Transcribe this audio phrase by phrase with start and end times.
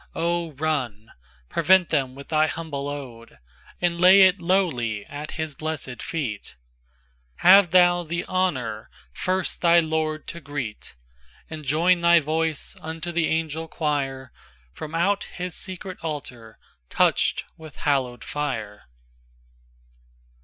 [0.15, 0.53] Oh!
[0.53, 1.11] run;
[1.47, 3.37] prevent them with thy humble ode,
[3.79, 6.55] And lay it lowly at his blessèd feet;
[7.35, 10.95] Have thou the honour first thy Lord to greet,
[11.51, 14.31] And join thy voice unto the Angel Quire,
[14.73, 16.57] From out his secret altar
[16.89, 18.87] touched with hallowed fire.